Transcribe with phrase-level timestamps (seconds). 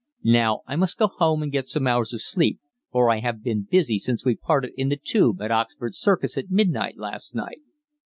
[0.33, 2.59] Now I must go home and get some hours of sleep,
[2.91, 6.49] for I have been busy since we parted in the 'Tube' at Oxford Circus at
[6.49, 7.61] midnight last night."